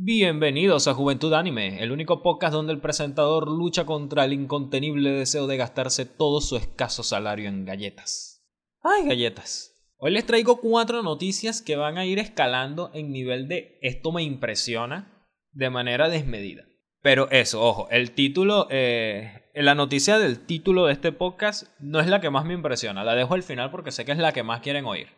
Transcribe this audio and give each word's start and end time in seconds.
Bienvenidos 0.00 0.86
a 0.86 0.94
Juventud 0.94 1.34
Anime, 1.34 1.82
el 1.82 1.90
único 1.90 2.22
podcast 2.22 2.52
donde 2.52 2.72
el 2.72 2.80
presentador 2.80 3.48
lucha 3.48 3.84
contra 3.84 4.24
el 4.24 4.32
incontenible 4.32 5.10
deseo 5.10 5.48
de 5.48 5.56
gastarse 5.56 6.06
todo 6.06 6.40
su 6.40 6.56
escaso 6.56 7.02
salario 7.02 7.48
en 7.48 7.64
galletas. 7.64 8.48
¡Ay, 8.80 9.08
galletas! 9.08 9.74
Hoy 9.96 10.12
les 10.12 10.24
traigo 10.24 10.60
cuatro 10.60 11.02
noticias 11.02 11.62
que 11.62 11.74
van 11.74 11.98
a 11.98 12.06
ir 12.06 12.20
escalando 12.20 12.92
en 12.94 13.10
nivel 13.10 13.48
de 13.48 13.80
esto 13.82 14.12
me 14.12 14.22
impresiona 14.22 15.26
de 15.50 15.68
manera 15.68 16.08
desmedida. 16.08 16.62
Pero 17.02 17.28
eso, 17.32 17.60
ojo, 17.60 17.88
el 17.90 18.12
título, 18.12 18.68
eh, 18.70 19.50
la 19.52 19.74
noticia 19.74 20.20
del 20.20 20.46
título 20.46 20.86
de 20.86 20.92
este 20.92 21.10
podcast 21.10 21.76
no 21.80 21.98
es 21.98 22.06
la 22.06 22.20
que 22.20 22.30
más 22.30 22.44
me 22.44 22.54
impresiona, 22.54 23.02
la 23.02 23.16
dejo 23.16 23.34
al 23.34 23.42
final 23.42 23.72
porque 23.72 23.90
sé 23.90 24.04
que 24.04 24.12
es 24.12 24.18
la 24.18 24.30
que 24.30 24.44
más 24.44 24.60
quieren 24.60 24.84
oír. 24.84 25.08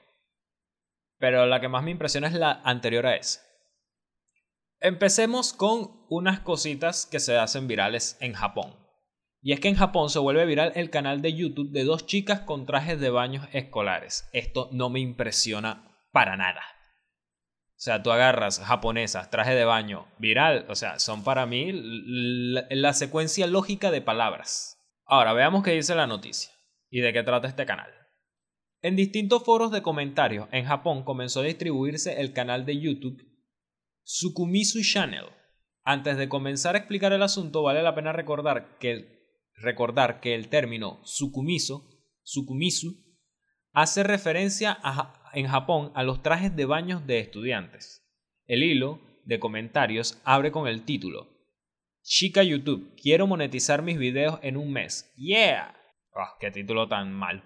Pero 1.18 1.44
la 1.44 1.60
que 1.60 1.68
más 1.68 1.84
me 1.84 1.90
impresiona 1.90 2.28
es 2.28 2.32
la 2.32 2.62
anterior 2.64 3.04
a 3.04 3.16
esa. 3.16 3.49
Empecemos 4.82 5.52
con 5.52 6.06
unas 6.08 6.40
cositas 6.40 7.04
que 7.04 7.20
se 7.20 7.36
hacen 7.36 7.68
virales 7.68 8.16
en 8.20 8.32
Japón. 8.32 8.74
Y 9.42 9.52
es 9.52 9.60
que 9.60 9.68
en 9.68 9.74
Japón 9.74 10.08
se 10.08 10.18
vuelve 10.18 10.46
viral 10.46 10.72
el 10.74 10.88
canal 10.88 11.20
de 11.20 11.34
YouTube 11.34 11.70
de 11.70 11.84
dos 11.84 12.06
chicas 12.06 12.40
con 12.40 12.64
trajes 12.64 12.98
de 12.98 13.10
baños 13.10 13.46
escolares. 13.52 14.30
Esto 14.32 14.70
no 14.72 14.88
me 14.88 15.00
impresiona 15.00 15.86
para 16.12 16.38
nada. 16.38 16.62
O 16.62 17.82
sea, 17.82 18.02
tú 18.02 18.10
agarras 18.10 18.58
japonesas, 18.60 19.30
traje 19.30 19.54
de 19.54 19.66
baño, 19.66 20.06
viral, 20.16 20.64
o 20.70 20.74
sea, 20.74 20.98
son 20.98 21.24
para 21.24 21.44
mí 21.44 21.72
la, 21.74 22.64
la 22.70 22.94
secuencia 22.94 23.46
lógica 23.46 23.90
de 23.90 24.00
palabras. 24.00 24.78
Ahora, 25.04 25.34
veamos 25.34 25.62
qué 25.62 25.72
dice 25.72 25.94
la 25.94 26.06
noticia 26.06 26.52
y 26.88 27.00
de 27.00 27.12
qué 27.12 27.22
trata 27.22 27.48
este 27.48 27.66
canal. 27.66 27.90
En 28.80 28.96
distintos 28.96 29.44
foros 29.44 29.72
de 29.72 29.82
comentarios 29.82 30.48
en 30.52 30.64
Japón 30.64 31.04
comenzó 31.04 31.40
a 31.40 31.44
distribuirse 31.44 32.18
el 32.22 32.32
canal 32.32 32.64
de 32.64 32.80
YouTube 32.80 33.29
Sukumisu 34.12 34.82
Channel. 34.82 35.26
Antes 35.84 36.16
de 36.16 36.28
comenzar 36.28 36.74
a 36.74 36.78
explicar 36.78 37.12
el 37.12 37.22
asunto, 37.22 37.62
vale 37.62 37.80
la 37.80 37.94
pena 37.94 38.12
recordar 38.12 38.76
que 38.80 38.90
el, 38.90 39.08
recordar 39.54 40.20
que 40.20 40.34
el 40.34 40.48
término 40.48 41.00
Sukumisu, 41.04 41.88
Sukumisu 42.24 42.96
hace 43.72 44.02
referencia 44.02 44.80
en 45.32 45.46
Japón 45.46 45.92
a 45.94 46.02
los 46.02 46.24
trajes 46.24 46.56
de 46.56 46.64
baños 46.64 47.06
de 47.06 47.20
estudiantes. 47.20 48.04
El 48.46 48.64
hilo 48.64 49.00
de 49.26 49.38
comentarios 49.38 50.20
abre 50.24 50.50
con 50.50 50.66
el 50.66 50.84
título 50.84 51.28
Chica 52.02 52.42
YouTube, 52.42 52.96
quiero 53.00 53.28
monetizar 53.28 53.80
mis 53.82 53.96
videos 53.96 54.40
en 54.42 54.56
un 54.56 54.72
mes. 54.72 55.14
¡Yeah! 55.16 55.72
Oh, 56.14 56.36
¡Qué 56.40 56.50
título 56.50 56.88
tan 56.88 57.12
mal! 57.12 57.44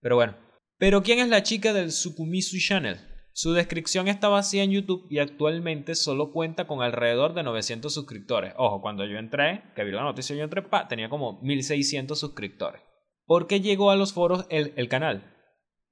Pero 0.00 0.14
bueno. 0.14 0.36
¿Pero 0.78 1.02
quién 1.02 1.18
es 1.18 1.28
la 1.28 1.42
chica 1.42 1.72
del 1.72 1.90
Sukumisu 1.90 2.58
Channel? 2.60 3.13
Su 3.36 3.52
descripción 3.52 4.06
está 4.06 4.28
vacía 4.28 4.62
en 4.62 4.70
YouTube 4.70 5.08
y 5.10 5.18
actualmente 5.18 5.96
solo 5.96 6.30
cuenta 6.30 6.68
con 6.68 6.82
alrededor 6.82 7.34
de 7.34 7.42
900 7.42 7.92
suscriptores. 7.92 8.54
Ojo, 8.56 8.80
cuando 8.80 9.04
yo 9.06 9.18
entré, 9.18 9.64
que 9.74 9.82
vi 9.82 9.90
la 9.90 10.04
noticia, 10.04 10.36
yo 10.36 10.44
entré, 10.44 10.62
pa, 10.62 10.86
tenía 10.86 11.08
como 11.08 11.40
1600 11.42 12.16
suscriptores. 12.16 12.80
¿Por 13.26 13.48
qué 13.48 13.60
llegó 13.60 13.90
a 13.90 13.96
los 13.96 14.12
foros 14.12 14.46
el, 14.50 14.88
canal? 14.88 15.34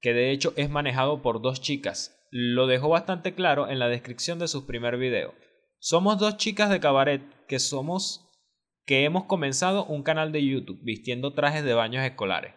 Que 0.00 0.14
de 0.14 0.30
hecho 0.30 0.52
es 0.54 0.70
manejado 0.70 1.20
por 1.20 1.42
dos 1.42 1.60
chicas. 1.60 2.16
Lo 2.30 2.68
dejó 2.68 2.90
bastante 2.90 3.34
claro 3.34 3.68
en 3.68 3.80
la 3.80 3.88
descripción 3.88 4.38
de 4.38 4.46
su 4.46 4.64
primer 4.64 4.96
video. 4.96 5.34
Somos 5.80 6.20
dos 6.20 6.36
chicas 6.36 6.70
de 6.70 6.78
cabaret 6.78 7.22
que 7.48 7.58
somos 7.58 8.30
que 8.86 9.02
hemos 9.02 9.24
comenzado 9.24 9.84
un 9.86 10.04
canal 10.04 10.30
de 10.30 10.46
YouTube 10.46 10.78
vistiendo 10.84 11.34
trajes 11.34 11.64
de 11.64 11.74
baños 11.74 12.04
escolares. 12.04 12.54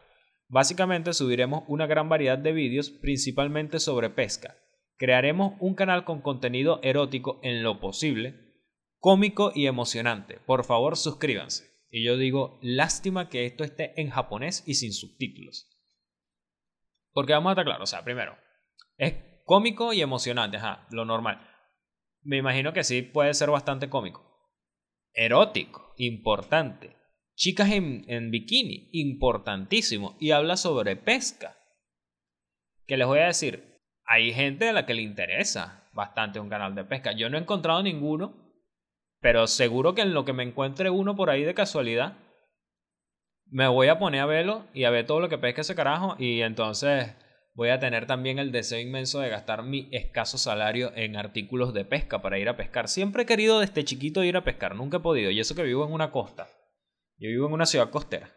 Básicamente 0.48 1.12
subiremos 1.14 1.64
una 1.68 1.88
gran 1.88 2.08
variedad 2.08 2.38
de 2.38 2.52
vídeos 2.52 2.92
principalmente 2.92 3.80
sobre 3.80 4.12
pesca, 4.12 4.56
Crearemos 4.98 5.54
un 5.60 5.76
canal 5.76 6.06
con 6.06 6.22
contenido 6.22 6.80
erótico 6.82 7.40
en 7.44 7.64
lo 7.64 7.80
posible, 7.80 8.54
cómico 9.00 9.52
y 9.54 9.68
emocionante. 9.68 10.40
Por 10.46 10.64
favor, 10.64 10.98
suscríbanse. 10.98 11.76
Y 11.90 12.04
yo 12.04 12.18
digo, 12.18 12.60
lástima 12.62 13.30
que 13.30 13.46
esto 13.46 13.64
esté 13.64 14.00
en 14.00 14.10
japonés 14.10 14.64
y 14.66 14.76
sin 14.76 14.94
subtítulos. 14.94 15.70
Porque 17.12 17.34
vamos 17.34 17.50
a 17.50 17.54
estar 17.54 17.66
claros, 17.66 17.90
o 17.90 17.92
sea, 17.92 18.04
primero, 18.04 18.38
es 18.98 19.16
cómico 19.46 19.94
y 19.94 20.02
emocionante, 20.02 20.58
ajá, 20.58 20.88
lo 20.92 21.06
normal. 21.06 21.46
Me 22.22 22.38
imagino 22.38 22.74
que 22.74 22.84
sí 22.84 23.02
puede 23.02 23.34
ser 23.34 23.50
bastante 23.52 23.90
cómico. 23.90 24.26
Erótico, 25.14 25.94
importante. 25.98 26.96
Chicas 27.36 27.72
en, 27.72 28.04
en 28.08 28.32
bikini, 28.32 28.90
importantísimo. 28.94 30.18
Y 30.20 30.32
habla 30.32 30.58
sobre 30.58 30.96
pesca. 30.96 31.58
Que 32.88 32.98
les 32.98 33.08
voy 33.08 33.20
a 33.20 33.28
decir, 33.28 33.75
hay 34.06 34.34
gente 34.34 34.70
a 34.70 34.74
la 34.74 34.86
que 34.86 34.94
le 34.94 35.02
interesa 35.02 35.84
bastante 35.94 36.40
un 36.40 36.50
canal 36.50 36.76
de 36.76 36.84
pesca. 36.84 37.14
Yo 37.14 37.30
no 37.30 37.38
he 37.38 37.42
encontrado 37.42 37.82
ninguno, 37.82 38.34
pero 39.20 39.48
seguro 39.48 39.96
que 39.96 40.02
en 40.02 40.14
lo 40.14 40.26
que 40.26 40.34
me 40.34 40.44
encuentre 40.44 40.90
uno 40.90 41.16
por 41.16 41.30
ahí 41.30 41.44
de 41.44 41.54
casualidad, 41.54 42.18
me 43.48 43.68
voy 43.68 43.88
a 43.88 44.00
poner 44.00 44.22
a 44.22 44.26
verlo 44.26 44.66
y 44.74 44.84
a 44.84 44.90
ver 44.90 45.06
todo 45.06 45.20
lo 45.20 45.30
que 45.30 45.38
pesca 45.38 45.62
ese 45.62 45.76
carajo 45.76 46.16
y 46.20 46.42
entonces 46.42 47.16
voy 47.54 47.70
a 47.70 47.80
tener 47.80 48.06
también 48.06 48.38
el 48.38 48.52
deseo 48.52 48.80
inmenso 48.80 49.20
de 49.20 49.30
gastar 49.30 49.64
mi 49.64 49.88
escaso 49.92 50.38
salario 50.38 50.92
en 50.96 51.16
artículos 51.16 51.74
de 51.74 51.86
pesca 51.86 52.22
para 52.22 52.38
ir 52.38 52.50
a 52.50 52.58
pescar. 52.58 52.88
Siempre 52.88 53.24
he 53.24 53.26
querido 53.26 53.60
desde 53.60 53.86
chiquito 53.86 54.24
ir 54.24 54.36
a 54.36 54.44
pescar, 54.44 54.76
nunca 54.76 54.98
he 54.98 55.02
podido 55.02 55.32
y 55.32 55.40
eso 55.40 55.56
que 55.56 55.64
vivo 55.64 55.86
en 55.86 55.94
una 55.94 56.12
costa. 56.12 56.50
Yo 57.18 57.30
vivo 57.30 57.48
en 57.48 57.54
una 57.54 57.66
ciudad 57.66 57.90
costera. 57.90 58.35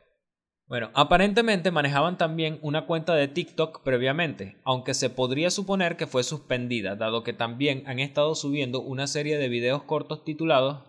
Bueno, 0.68 0.90
aparentemente 0.92 1.70
manejaban 1.70 2.18
también 2.18 2.58
una 2.60 2.84
cuenta 2.84 3.14
de 3.14 3.26
TikTok 3.26 3.82
previamente, 3.82 4.60
aunque 4.64 4.92
se 4.92 5.08
podría 5.08 5.48
suponer 5.50 5.96
que 5.96 6.06
fue 6.06 6.22
suspendida, 6.22 6.94
dado 6.94 7.22
que 7.24 7.32
también 7.32 7.84
han 7.86 8.00
estado 8.00 8.34
subiendo 8.34 8.82
una 8.82 9.06
serie 9.06 9.38
de 9.38 9.48
videos 9.48 9.84
cortos 9.84 10.24
titulados 10.24 10.84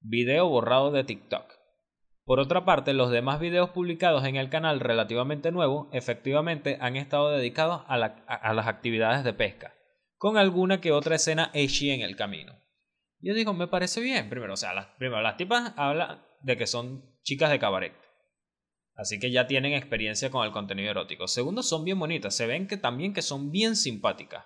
Video 0.00 0.48
borrado 0.48 0.90
de 0.90 1.04
TikTok. 1.04 1.44
Por 2.24 2.40
otra 2.40 2.64
parte, 2.64 2.92
los 2.92 3.12
demás 3.12 3.38
videos 3.38 3.70
publicados 3.70 4.24
en 4.24 4.34
el 4.34 4.48
canal 4.48 4.80
relativamente 4.80 5.52
nuevo 5.52 5.88
efectivamente 5.92 6.76
han 6.80 6.96
estado 6.96 7.30
dedicados 7.30 7.82
a, 7.86 7.98
las 7.98 8.66
actividades 8.66 9.22
de 9.22 9.32
pesca, 9.32 9.72
con 10.16 10.36
alguna 10.36 10.80
que 10.80 10.90
otra 10.90 11.14
escena 11.14 11.52
ecchi 11.54 11.90
en 11.90 12.00
el 12.00 12.16
camino. 12.16 12.54
Yo 13.20 13.34
digo, 13.34 13.52
me 13.52 13.68
parece 13.68 14.00
bien. 14.00 14.28
Primero, 14.28 14.54
o 14.54 14.56
sea, 14.56 14.74
las, 14.74 14.86
primero, 14.98 15.22
las 15.22 15.36
tipas 15.36 15.72
hablan 15.76 16.24
de 16.40 16.56
que 16.56 16.66
son 16.66 17.04
chicas 17.22 17.50
de 17.50 17.60
cabaret. 17.60 18.01
Así 18.94 19.18
que 19.18 19.30
ya 19.30 19.46
tienen 19.46 19.72
experiencia 19.72 20.30
con 20.30 20.44
el 20.44 20.52
contenido 20.52 20.90
erótico. 20.90 21.26
Segundo, 21.26 21.62
son 21.62 21.84
bien 21.84 21.98
bonitas. 21.98 22.36
Se 22.36 22.46
ven 22.46 22.66
que 22.66 22.76
también 22.76 23.14
que 23.14 23.22
son 23.22 23.50
bien 23.50 23.74
simpáticas. 23.76 24.44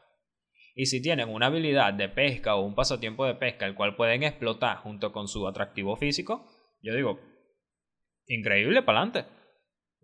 Y 0.75 0.87
si 0.87 1.01
tienen 1.01 1.31
una 1.31 1.47
habilidad 1.47 1.95
de 1.95 2.09
pesca 2.09 2.55
o 2.55 2.65
un 2.65 2.75
pasatiempo 2.75 3.25
de 3.25 3.35
pesca 3.35 3.67
el 3.67 3.75
cual 3.75 3.97
pueden 3.97 4.23
explotar 4.23 4.77
junto 4.79 5.11
con 5.11 5.27
su 5.27 5.49
atractivo 5.49 5.97
físico, 5.97 6.47
yo 6.83 6.95
digo, 6.95 7.19
increíble 8.27 8.83
para 8.83 9.01
adelante. 9.01 9.31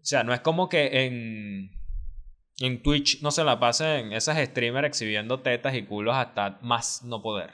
O 0.01 0.05
sea, 0.05 0.25
no 0.25 0.33
es 0.33 0.41
como 0.41 0.69
que 0.69 1.05
en, 1.05 1.71
en 2.59 2.83
Twitch 2.83 3.23
no 3.23 3.31
se 3.31 3.45
la 3.45 3.61
pasen 3.61 4.13
esas 4.13 4.39
streamers 4.39 4.89
exhibiendo 4.89 5.41
tetas 5.41 5.75
y 5.75 5.85
culos 5.85 6.17
hasta 6.17 6.59
más 6.63 7.03
no 7.05 7.23
poder. 7.23 7.51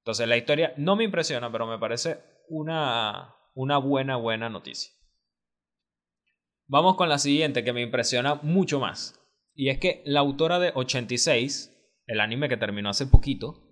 Entonces 0.00 0.28
la 0.28 0.36
historia 0.36 0.74
no 0.76 0.96
me 0.96 1.04
impresiona, 1.04 1.50
pero 1.50 1.66
me 1.66 1.78
parece 1.78 2.18
una, 2.48 3.36
una 3.54 3.78
buena, 3.78 4.16
buena 4.16 4.50
noticia. 4.50 4.92
Vamos 6.66 6.96
con 6.96 7.08
la 7.08 7.18
siguiente 7.18 7.64
que 7.64 7.72
me 7.72 7.82
impresiona 7.82 8.36
mucho 8.36 8.80
más. 8.80 9.20
Y 9.54 9.68
es 9.68 9.78
que 9.78 10.02
la 10.06 10.20
autora 10.20 10.58
de 10.58 10.72
86, 10.74 11.70
el 12.06 12.20
anime 12.20 12.48
que 12.48 12.56
terminó 12.56 12.90
hace 12.90 13.06
poquito, 13.06 13.64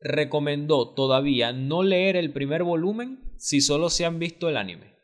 recomendó 0.00 0.94
todavía 0.94 1.52
no 1.52 1.82
leer 1.82 2.16
el 2.16 2.32
primer 2.32 2.62
volumen 2.62 3.32
si 3.38 3.60
solo 3.60 3.90
se 3.90 4.04
han 4.04 4.18
visto 4.18 4.48
el 4.48 4.56
anime. 4.56 4.94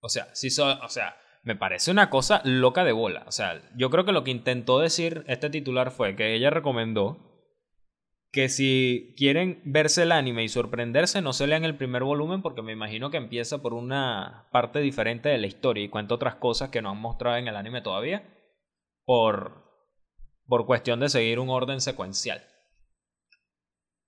O 0.00 0.08
sea, 0.08 0.34
si 0.34 0.48
o 0.48 0.88
sea, 0.88 1.16
me 1.42 1.56
parece 1.56 1.90
una 1.90 2.10
cosa 2.10 2.40
loca 2.44 2.84
de 2.84 2.92
bola. 2.92 3.24
O 3.26 3.32
sea, 3.32 3.62
yo 3.76 3.90
creo 3.90 4.04
que 4.04 4.12
lo 4.12 4.24
que 4.24 4.30
intentó 4.30 4.80
decir 4.80 5.24
este 5.28 5.50
titular 5.50 5.90
fue 5.90 6.16
que 6.16 6.34
ella 6.34 6.50
recomendó 6.50 7.31
que 8.32 8.48
si 8.48 9.14
quieren 9.18 9.60
verse 9.64 10.04
el 10.04 10.12
anime 10.12 10.42
y 10.42 10.48
sorprenderse, 10.48 11.20
no 11.20 11.34
se 11.34 11.46
lean 11.46 11.64
el 11.64 11.76
primer 11.76 12.02
volumen 12.02 12.40
porque 12.40 12.62
me 12.62 12.72
imagino 12.72 13.10
que 13.10 13.18
empieza 13.18 13.60
por 13.60 13.74
una 13.74 14.48
parte 14.50 14.78
diferente 14.78 15.28
de 15.28 15.36
la 15.36 15.46
historia 15.46 15.84
y 15.84 15.90
cuenta 15.90 16.14
otras 16.14 16.36
cosas 16.36 16.70
que 16.70 16.80
no 16.80 16.88
han 16.90 16.96
mostrado 16.96 17.36
en 17.36 17.46
el 17.46 17.56
anime 17.56 17.82
todavía 17.82 18.26
por, 19.04 19.64
por 20.46 20.64
cuestión 20.64 20.98
de 21.00 21.10
seguir 21.10 21.40
un 21.40 21.50
orden 21.50 21.82
secuencial. 21.82 22.42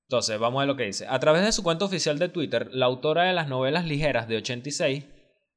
Entonces, 0.09 0.39
vamos 0.39 0.63
a 0.63 0.67
lo 0.67 0.77
que 0.77 0.85
dice. 0.85 1.07
A 1.07 1.19
través 1.19 1.45
de 1.45 1.53
su 1.53 1.63
cuenta 1.63 1.85
oficial 1.85 2.19
de 2.19 2.31
Twitter, 2.31 2.71
la 2.73 2.87
autora 2.87 3.25
de 3.25 3.35
las 3.35 3.49
novelas 3.49 3.85
ligeras 3.85 4.27
de 4.27 4.39
86, 4.39 5.05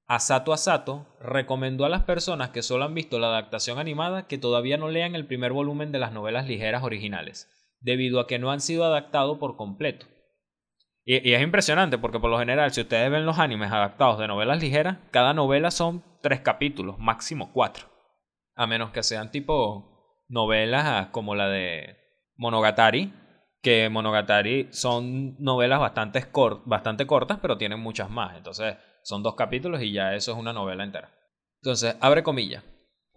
Asato 0.07 0.51
Asato, 0.51 1.05
recomendó 1.21 1.85
a 1.85 1.89
las 1.89 2.03
personas 2.03 2.49
que 2.49 2.63
solo 2.63 2.83
han 2.83 2.93
visto 2.93 3.17
la 3.17 3.27
adaptación 3.27 3.79
animada 3.79 4.27
que 4.27 4.37
todavía 4.37 4.77
no 4.77 4.89
lean 4.89 5.15
el 5.15 5.25
primer 5.25 5.53
volumen 5.53 5.93
de 5.93 5.99
las 5.99 6.11
novelas 6.11 6.47
ligeras 6.47 6.83
originales 6.83 7.49
debido 7.79 8.19
a 8.19 8.27
que 8.27 8.39
no 8.39 8.51
han 8.51 8.61
sido 8.61 8.85
adaptados 8.85 9.37
por 9.37 9.55
completo. 9.55 10.05
Y, 11.05 11.33
es 11.33 11.41
impresionante 11.41 11.97
porque 11.97 12.19
por 12.19 12.29
lo 12.29 12.37
general, 12.37 12.71
si 12.73 12.81
ustedes 12.81 13.09
ven 13.09 13.25
los 13.25 13.39
animes 13.39 13.71
adaptados 13.71 14.19
de 14.19 14.27
novelas 14.27 14.61
ligeras, 14.61 14.97
cada 15.11 15.33
novela 15.33 15.71
son 15.71 16.03
tres 16.21 16.41
capítulos, 16.41 16.99
máximo 16.99 17.51
cuatro. 17.53 17.87
A 18.55 18.67
menos 18.67 18.91
que 18.91 19.03
sean 19.03 19.31
tipo 19.31 20.23
novelas 20.27 21.07
como 21.11 21.35
la 21.35 21.47
de 21.47 21.95
Monogatari, 22.35 23.13
que 23.61 23.89
Monogatari 23.89 24.67
son 24.71 25.35
novelas 25.41 25.79
bastante, 25.79 26.25
bastante 26.65 27.07
cortas, 27.07 27.39
pero 27.41 27.57
tienen 27.57 27.79
muchas 27.79 28.09
más. 28.09 28.35
Entonces, 28.35 28.75
son 29.03 29.23
dos 29.23 29.35
capítulos 29.35 29.81
y 29.81 29.93
ya 29.93 30.13
eso 30.13 30.33
es 30.33 30.37
una 30.37 30.51
novela 30.51 30.83
entera. 30.83 31.09
Entonces, 31.61 31.95
abre 32.01 32.23
comillas. 32.23 32.63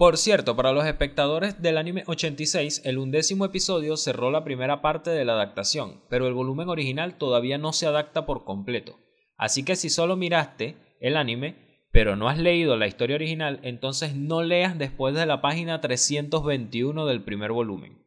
Por 0.00 0.16
cierto, 0.16 0.56
para 0.56 0.72
los 0.72 0.86
espectadores 0.86 1.60
del 1.60 1.76
anime 1.76 2.04
86, 2.06 2.86
el 2.86 2.96
undécimo 2.96 3.44
episodio 3.44 3.98
cerró 3.98 4.30
la 4.30 4.44
primera 4.44 4.80
parte 4.80 5.10
de 5.10 5.26
la 5.26 5.34
adaptación, 5.34 6.00
pero 6.08 6.26
el 6.26 6.32
volumen 6.32 6.70
original 6.70 7.18
todavía 7.18 7.58
no 7.58 7.74
se 7.74 7.86
adapta 7.86 8.24
por 8.24 8.46
completo. 8.46 8.98
Así 9.36 9.62
que 9.62 9.76
si 9.76 9.90
solo 9.90 10.16
miraste 10.16 10.76
el 11.00 11.18
anime, 11.18 11.84
pero 11.92 12.16
no 12.16 12.30
has 12.30 12.38
leído 12.38 12.78
la 12.78 12.86
historia 12.86 13.16
original, 13.16 13.60
entonces 13.62 14.14
no 14.14 14.42
leas 14.42 14.78
después 14.78 15.14
de 15.14 15.26
la 15.26 15.42
página 15.42 15.82
321 15.82 17.04
del 17.04 17.22
primer 17.22 17.52
volumen. 17.52 18.02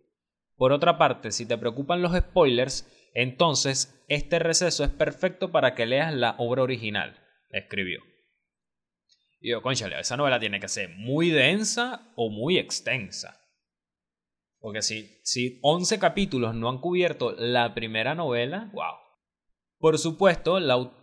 Por 0.55 0.71
otra 0.71 0.97
parte, 0.97 1.31
si 1.31 1.45
te 1.45 1.59
preocupan 1.59 2.01
los 2.01 2.17
spoilers, 2.17 2.91
entonces 3.13 4.03
este 4.07 4.39
receso 4.39 4.83
es 4.83 4.89
perfecto 4.89 5.51
para 5.51 5.75
que 5.75 5.85
leas 5.85 6.11
la 6.11 6.33
obra 6.39 6.63
original, 6.63 7.19
escribió. 7.51 8.01
Y 9.43 9.49
yo, 9.49 9.61
conchale, 9.61 9.99
esa 9.99 10.15
novela 10.15 10.39
tiene 10.39 10.61
que 10.61 10.69
ser 10.69 10.89
muy 10.95 11.29
densa 11.29 12.13
o 12.15 12.29
muy 12.29 12.57
extensa. 12.57 13.41
Porque 14.57 14.81
si, 14.81 15.19
si 15.25 15.59
11 15.61 15.99
capítulos 15.99 16.55
no 16.55 16.69
han 16.69 16.77
cubierto 16.77 17.35
la 17.37 17.73
primera 17.73 18.15
novela, 18.15 18.71
wow. 18.73 18.95
Por 19.79 19.99
supuesto, 19.99 20.59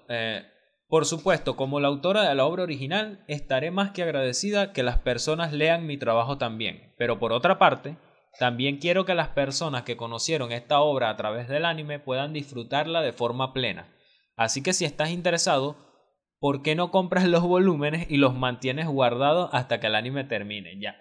eh, 0.09 0.43
por 0.89 1.05
supuesto, 1.05 1.55
como 1.55 1.81
la 1.81 1.89
autora 1.89 2.27
de 2.27 2.35
la 2.35 2.47
obra 2.47 2.63
original, 2.63 3.23
estaré 3.29 3.71
más 3.71 3.91
que 3.91 4.05
agradecida 4.05 4.73
que 4.73 4.83
las 4.83 4.97
personas 4.97 5.53
lean 5.53 5.87
mi 5.87 5.99
trabajo 5.99 6.39
también. 6.39 6.95
Pero 6.97 7.19
por 7.19 7.35
otra 7.35 7.59
parte, 7.59 7.99
también 8.39 8.79
quiero 8.79 9.05
que 9.05 9.15
las 9.15 9.29
personas 9.29 9.83
que 9.83 9.99
conocieron 9.99 10.51
esta 10.51 10.81
obra 10.81 11.11
a 11.11 11.17
través 11.19 11.47
del 11.47 11.67
anime 11.67 11.99
puedan 11.99 12.33
disfrutarla 12.33 13.03
de 13.03 13.13
forma 13.13 13.53
plena. 13.53 13.95
Así 14.35 14.63
que 14.63 14.73
si 14.73 14.87
estás 14.87 15.11
interesado, 15.11 15.90
¿por 16.41 16.63
qué 16.63 16.75
no 16.75 16.91
compras 16.91 17.27
los 17.27 17.43
volúmenes 17.43 18.11
y 18.11 18.17
los 18.17 18.35
mantienes 18.35 18.89
guardados 18.89 19.51
hasta 19.53 19.79
que 19.79 19.87
el 19.87 19.95
anime 19.95 20.25
termine? 20.25 20.81
Ya, 20.81 20.97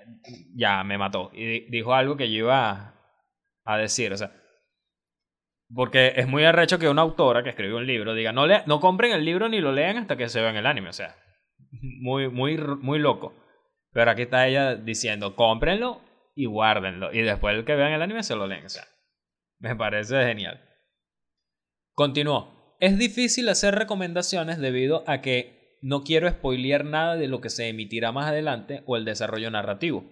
ya 0.53 0.83
me 0.83 0.97
mató. 0.97 1.31
Y 1.33 1.69
dijo 1.71 1.93
algo 1.93 2.17
que 2.17 2.31
yo 2.31 2.39
iba 2.45 2.93
a 3.63 3.77
decir, 3.77 4.11
o 4.13 4.17
sea, 4.17 4.31
porque 5.73 6.13
es 6.17 6.27
muy 6.27 6.43
arrecho 6.43 6.77
que 6.77 6.89
una 6.89 7.01
autora 7.01 7.43
que 7.43 7.49
escribió 7.49 7.77
un 7.77 7.87
libro 7.87 8.13
diga, 8.13 8.33
no, 8.33 8.45
le 8.45 8.63
no 8.65 8.79
compren 8.79 9.13
el 9.13 9.23
libro 9.23 9.47
ni 9.49 9.61
lo 9.61 9.71
lean 9.71 9.97
hasta 9.97 10.17
que 10.17 10.29
se 10.29 10.41
vean 10.41 10.57
el 10.57 10.65
anime, 10.65 10.89
o 10.89 10.93
sea, 10.93 11.15
muy, 11.71 12.29
muy, 12.29 12.57
muy 12.57 12.99
loco. 12.99 13.33
Pero 13.91 14.11
aquí 14.11 14.23
está 14.23 14.47
ella 14.47 14.75
diciendo, 14.75 15.35
cómprenlo 15.35 16.01
y 16.35 16.45
guárdenlo. 16.45 17.13
Y 17.13 17.21
después 17.21 17.55
el 17.55 17.65
que 17.65 17.75
vean 17.75 17.93
el 17.93 18.01
anime 18.01 18.23
se 18.23 18.35
lo 18.35 18.45
leen. 18.45 18.65
O 18.65 18.69
sea, 18.69 18.83
me 19.59 19.75
parece 19.75 20.23
genial. 20.25 20.61
Continuó. 21.93 22.58
Es 22.79 22.97
difícil 22.97 23.49
hacer 23.49 23.75
recomendaciones 23.75 24.57
debido 24.57 25.03
a 25.05 25.19
que 25.19 25.77
no 25.81 26.03
quiero 26.03 26.29
spoilear 26.29 26.85
nada 26.85 27.17
de 27.17 27.27
lo 27.27 27.41
que 27.41 27.49
se 27.49 27.67
emitirá 27.67 28.13
más 28.13 28.27
adelante 28.27 28.83
o 28.85 28.95
el 28.95 29.03
desarrollo 29.03 29.51
narrativo. 29.51 30.05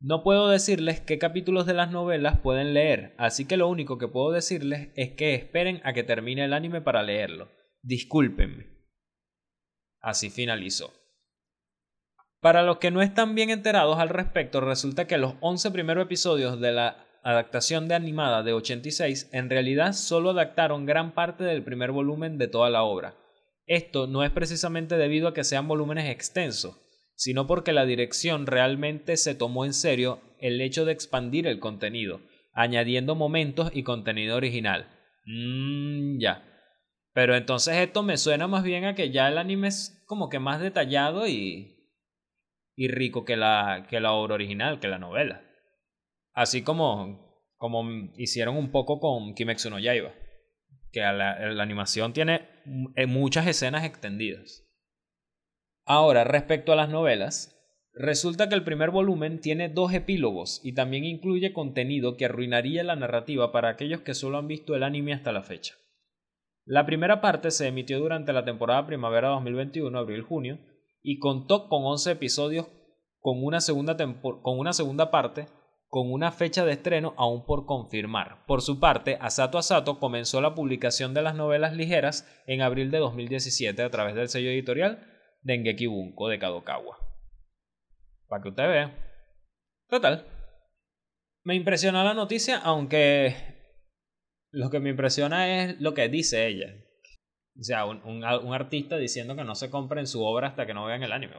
No 0.00 0.22
puedo 0.22 0.48
decirles 0.50 1.00
qué 1.00 1.18
capítulos 1.18 1.64
de 1.64 1.72
las 1.72 1.90
novelas 1.90 2.38
pueden 2.40 2.74
leer, 2.74 3.14
así 3.16 3.46
que 3.46 3.56
lo 3.56 3.68
único 3.68 3.96
que 3.96 4.08
puedo 4.08 4.32
decirles 4.32 4.90
es 4.96 5.12
que 5.12 5.34
esperen 5.34 5.80
a 5.82 5.94
que 5.94 6.02
termine 6.02 6.44
el 6.44 6.52
anime 6.52 6.82
para 6.82 7.02
leerlo. 7.02 7.48
Discúlpenme. 7.82 8.66
Así 10.00 10.28
finalizó. 10.28 10.92
Para 12.40 12.62
los 12.62 12.76
que 12.76 12.90
no 12.90 13.00
están 13.00 13.34
bien 13.34 13.48
enterados 13.48 13.98
al 13.98 14.10
respecto, 14.10 14.60
resulta 14.60 15.06
que 15.06 15.16
los 15.16 15.36
11 15.40 15.70
primeros 15.70 16.04
episodios 16.04 16.60
de 16.60 16.72
la 16.72 17.03
adaptación 17.24 17.88
de 17.88 17.94
animada 17.94 18.42
de 18.42 18.52
86 18.52 19.30
en 19.32 19.50
realidad 19.50 19.92
solo 19.92 20.30
adaptaron 20.30 20.86
gran 20.86 21.12
parte 21.12 21.42
del 21.42 21.64
primer 21.64 21.90
volumen 21.90 22.38
de 22.38 22.46
toda 22.46 22.70
la 22.70 22.84
obra. 22.84 23.16
Esto 23.66 24.06
no 24.06 24.22
es 24.22 24.30
precisamente 24.30 24.96
debido 24.96 25.26
a 25.28 25.34
que 25.34 25.42
sean 25.42 25.66
volúmenes 25.66 26.10
extensos, 26.10 26.76
sino 27.16 27.46
porque 27.46 27.72
la 27.72 27.86
dirección 27.86 28.46
realmente 28.46 29.16
se 29.16 29.34
tomó 29.34 29.64
en 29.64 29.72
serio 29.72 30.20
el 30.38 30.60
hecho 30.60 30.84
de 30.84 30.92
expandir 30.92 31.46
el 31.46 31.58
contenido, 31.58 32.20
añadiendo 32.52 33.14
momentos 33.14 33.70
y 33.74 33.82
contenido 33.82 34.36
original. 34.36 34.86
Mmm, 35.24 36.18
ya. 36.20 36.44
Pero 37.14 37.34
entonces 37.34 37.76
esto 37.78 38.02
me 38.02 38.18
suena 38.18 38.46
más 38.46 38.62
bien 38.62 38.84
a 38.84 38.94
que 38.94 39.10
ya 39.10 39.28
el 39.28 39.38
anime 39.38 39.68
es 39.68 40.04
como 40.06 40.28
que 40.28 40.38
más 40.38 40.60
detallado 40.60 41.26
y 41.26 41.74
y 42.76 42.88
rico 42.88 43.24
que 43.24 43.36
la, 43.36 43.86
que 43.88 44.00
la 44.00 44.12
obra 44.12 44.34
original, 44.34 44.80
que 44.80 44.88
la 44.88 44.98
novela. 44.98 45.42
Así 46.34 46.62
como, 46.62 47.40
como 47.56 48.12
hicieron 48.16 48.56
un 48.56 48.70
poco 48.70 48.98
con 48.98 49.34
Kimetsu 49.34 49.70
no 49.70 49.78
Yaiba, 49.78 50.12
que 50.90 51.00
la, 51.00 51.38
la 51.38 51.62
animación 51.62 52.12
tiene 52.12 52.48
eh, 52.96 53.06
muchas 53.06 53.46
escenas 53.46 53.84
extendidas. 53.84 54.64
Ahora, 55.86 56.24
respecto 56.24 56.72
a 56.72 56.76
las 56.76 56.88
novelas, 56.88 57.56
resulta 57.92 58.48
que 58.48 58.56
el 58.56 58.64
primer 58.64 58.90
volumen 58.90 59.40
tiene 59.40 59.68
dos 59.68 59.92
epílogos 59.92 60.60
y 60.64 60.74
también 60.74 61.04
incluye 61.04 61.52
contenido 61.52 62.16
que 62.16 62.24
arruinaría 62.24 62.82
la 62.82 62.96
narrativa 62.96 63.52
para 63.52 63.68
aquellos 63.68 64.00
que 64.00 64.14
solo 64.14 64.38
han 64.38 64.48
visto 64.48 64.74
el 64.74 64.82
anime 64.82 65.12
hasta 65.12 65.30
la 65.30 65.42
fecha. 65.42 65.74
La 66.66 66.86
primera 66.86 67.20
parte 67.20 67.50
se 67.50 67.68
emitió 67.68 68.00
durante 68.00 68.32
la 68.32 68.44
temporada 68.44 68.86
primavera 68.86 69.28
2021, 69.28 69.96
abril-junio, 69.96 70.58
y 71.02 71.18
contó 71.18 71.68
con 71.68 71.84
11 71.84 72.12
episodios 72.12 72.66
con 73.20 73.44
una 73.44 73.60
segunda, 73.60 73.96
con 73.96 74.58
una 74.58 74.72
segunda 74.72 75.10
parte 75.10 75.46
con 75.94 76.12
una 76.12 76.32
fecha 76.32 76.64
de 76.64 76.72
estreno 76.72 77.14
aún 77.16 77.46
por 77.46 77.66
confirmar. 77.66 78.44
Por 78.46 78.62
su 78.62 78.80
parte, 78.80 79.16
Asato 79.20 79.58
Asato 79.58 80.00
comenzó 80.00 80.40
la 80.40 80.56
publicación 80.56 81.14
de 81.14 81.22
las 81.22 81.36
novelas 81.36 81.74
ligeras 81.74 82.28
en 82.48 82.62
abril 82.62 82.90
de 82.90 82.98
2017 82.98 83.80
a 83.80 83.90
través 83.90 84.16
del 84.16 84.28
sello 84.28 84.50
editorial 84.50 85.06
Dengeki 85.42 85.86
Bunko 85.86 86.28
de 86.28 86.40
Kadokawa. 86.40 86.98
Para 88.26 88.42
que 88.42 88.48
usted 88.48 88.66
vea. 88.66 88.92
Total. 89.88 90.26
Me 91.44 91.54
impresiona 91.54 92.02
la 92.02 92.14
noticia, 92.14 92.58
aunque 92.58 93.36
lo 94.50 94.70
que 94.70 94.80
me 94.80 94.90
impresiona 94.90 95.62
es 95.62 95.80
lo 95.80 95.94
que 95.94 96.08
dice 96.08 96.48
ella. 96.48 96.74
O 97.56 97.62
sea, 97.62 97.84
un, 97.84 98.02
un, 98.04 98.24
artista 98.52 98.96
diciendo 98.96 99.36
que 99.36 99.44
no 99.44 99.54
se 99.54 99.70
compren 99.70 100.08
su 100.08 100.24
obra 100.24 100.48
hasta 100.48 100.66
que 100.66 100.74
no 100.74 100.86
vean 100.86 101.04
el 101.04 101.12
anime. 101.12 101.36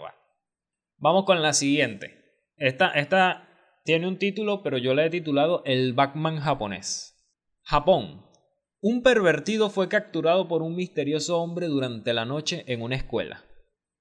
Vamos 0.95 1.25
con 1.25 1.41
la 1.41 1.51
siguiente. 1.51 2.23
Esta, 2.55 2.91
esta 2.91 3.49
tiene 3.85 4.07
un 4.07 4.17
título, 4.17 4.63
pero 4.63 4.79
yo 4.79 4.95
la 4.95 5.05
he 5.05 5.11
titulado 5.11 5.61
El 5.63 5.93
Batman 5.93 6.39
japonés. 6.39 7.15
Japón. 7.61 8.25
Un 8.81 9.03
pervertido 9.03 9.69
fue 9.69 9.89
capturado 9.89 10.47
por 10.47 10.63
un 10.63 10.75
misterioso 10.75 11.39
hombre 11.39 11.67
durante 11.67 12.11
la 12.11 12.25
noche 12.25 12.63
en 12.65 12.81
una 12.81 12.95
escuela. 12.95 13.45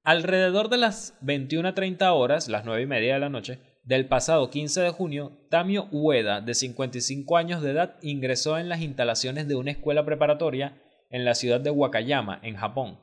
Alrededor 0.02 0.70
de 0.70 0.78
las 0.78 1.20
21.30 1.20 2.10
horas, 2.14 2.48
las 2.48 2.64
9 2.64 2.80
y 2.80 2.86
media 2.86 3.14
de 3.14 3.20
la 3.20 3.28
noche, 3.28 3.58
del 3.82 4.08
pasado 4.08 4.48
15 4.48 4.80
de 4.80 4.90
junio, 4.90 5.46
Tamio 5.50 5.88
Ueda, 5.92 6.40
de 6.40 6.54
55 6.54 7.36
años 7.36 7.60
de 7.60 7.72
edad, 7.72 7.98
ingresó 8.00 8.56
en 8.56 8.70
las 8.70 8.80
instalaciones 8.80 9.46
de 9.48 9.56
una 9.56 9.72
escuela 9.72 10.06
preparatoria 10.06 10.82
en 11.10 11.26
la 11.26 11.34
ciudad 11.34 11.60
de 11.60 11.70
Wakayama, 11.70 12.40
en 12.42 12.56
Japón. 12.56 12.98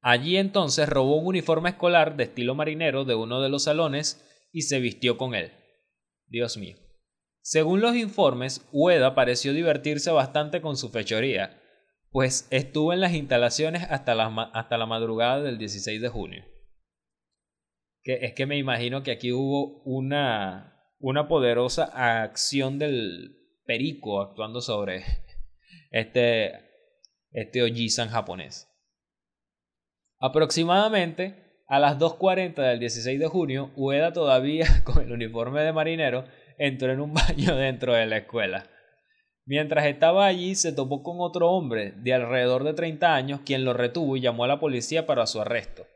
Allí 0.00 0.38
entonces 0.38 0.88
robó 0.88 1.18
un 1.18 1.28
uniforme 1.28 1.70
escolar 1.70 2.16
de 2.16 2.24
estilo 2.24 2.56
marinero 2.56 3.04
de 3.04 3.14
uno 3.14 3.40
de 3.40 3.48
los 3.48 3.62
salones 3.62 4.26
y 4.52 4.62
se 4.62 4.80
vistió 4.80 5.16
con 5.16 5.36
él. 5.36 5.52
Dios 6.30 6.56
mío. 6.56 6.78
Según 7.42 7.80
los 7.80 7.94
informes, 7.96 8.66
Ueda 8.72 9.14
pareció 9.14 9.52
divertirse 9.52 10.10
bastante 10.10 10.60
con 10.62 10.76
su 10.76 10.88
fechoría, 10.88 11.60
pues 12.10 12.48
estuvo 12.50 12.92
en 12.92 13.00
las 13.00 13.12
instalaciones 13.12 13.86
hasta 13.90 14.14
la, 14.14 14.28
madrugada 14.86 15.42
del 15.42 15.58
16 15.58 16.00
de 16.00 16.08
junio. 16.08 16.44
Que 18.02 18.24
es 18.24 18.32
que 18.34 18.46
me 18.46 18.56
imagino 18.56 19.02
que 19.02 19.10
aquí 19.10 19.32
hubo 19.32 19.82
una, 19.82 20.82
una 20.98 21.28
poderosa 21.28 21.84
acción 22.22 22.78
del 22.78 23.36
perico 23.66 24.22
actuando 24.22 24.60
sobre 24.60 25.04
este 25.90 26.70
este 27.32 27.62
Ojisan 27.62 28.08
japonés. 28.08 28.68
Aproximadamente 30.18 31.49
a 31.70 31.78
las 31.78 32.00
2.40 32.00 32.56
del 32.56 32.80
16 32.80 33.20
de 33.20 33.28
junio, 33.28 33.70
Ueda 33.76 34.12
todavía 34.12 34.66
con 34.84 35.02
el 35.04 35.12
uniforme 35.12 35.62
de 35.62 35.72
marinero 35.72 36.24
entró 36.58 36.92
en 36.92 37.00
un 37.00 37.14
baño 37.14 37.54
dentro 37.54 37.94
de 37.94 38.06
la 38.06 38.18
escuela. 38.18 38.64
Mientras 39.46 39.86
estaba 39.86 40.26
allí 40.26 40.56
se 40.56 40.72
topó 40.72 41.04
con 41.04 41.18
otro 41.20 41.48
hombre 41.50 41.92
de 41.92 42.12
alrededor 42.12 42.64
de 42.64 42.74
30 42.74 43.14
años 43.14 43.40
quien 43.46 43.64
lo 43.64 43.72
retuvo 43.72 44.16
y 44.16 44.20
llamó 44.20 44.44
a 44.44 44.48
la 44.48 44.58
policía 44.58 45.06
para 45.06 45.28
su 45.28 45.40
arresto. 45.40 45.86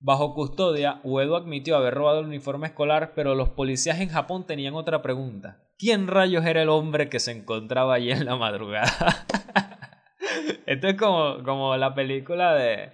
Bajo 0.00 0.34
custodia, 0.34 1.00
Uedo 1.02 1.36
admitió 1.36 1.74
haber 1.74 1.94
robado 1.94 2.20
el 2.20 2.26
uniforme 2.26 2.66
escolar, 2.66 3.12
pero 3.14 3.34
los 3.34 3.48
policías 3.48 4.00
en 4.00 4.10
Japón 4.10 4.46
tenían 4.46 4.74
otra 4.74 5.00
pregunta. 5.00 5.64
¿Quién 5.78 6.06
rayos 6.06 6.44
era 6.44 6.62
el 6.62 6.68
hombre 6.68 7.08
que 7.08 7.20
se 7.20 7.32
encontraba 7.32 7.94
allí 7.94 8.12
en 8.12 8.26
la 8.26 8.36
madrugada? 8.36 9.26
Esto 10.66 10.88
es 10.88 10.94
como, 10.94 11.42
como 11.42 11.76
la 11.78 11.94
película 11.94 12.54
de, 12.54 12.90